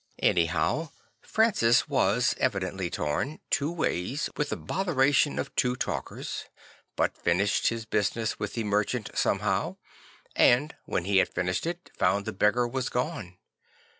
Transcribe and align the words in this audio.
Anyhow 0.23 0.89
44 1.21 1.21
St. 1.21 1.31
Francis 1.31 1.61
of 1.61 1.67
Assisi 1.67 1.85
Francis 1.85 1.89
was 1.89 2.35
evidently 2.39 2.89
torn 2.89 3.39
two 3.51 3.71
ways 3.71 4.29
with 4.35 4.49
the 4.49 4.57
botheration 4.57 5.37
of 5.37 5.55
two 5.55 5.75
talkers, 5.75 6.45
but 6.95 7.15
finished 7.15 7.67
his 7.67 7.85
business 7.85 8.39
with 8.39 8.53
the 8.55 8.63
merchant 8.63 9.11
somehow; 9.13 9.77
and 10.35 10.75
when 10.85 11.05
he 11.05 11.17
had 11.19 11.29
finished 11.29 11.67
it, 11.67 11.91
found 11.95 12.25
the 12.25 12.33
beggar 12.33 12.67
was 12.67 12.89
gone. 12.89 13.37